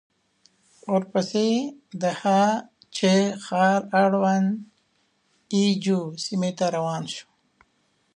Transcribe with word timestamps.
ورپسې 0.93 1.47
د 2.01 2.03
هه 2.21 2.41
چه 2.95 3.11
ښار 3.45 3.79
اړوند 4.01 4.49
اي 5.53 5.65
جو 5.83 5.99
سيمې 6.25 6.51
ته 6.57 6.65
روان 6.77 7.03
شوو. 7.13 7.31